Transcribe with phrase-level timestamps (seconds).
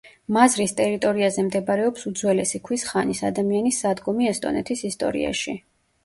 [0.35, 5.55] მაზრის ტერიტორიაზე მდებარეობს უძველესი, ქვის ხანის, ადამიანის სადგომი ესტონეთის ისტორიაში.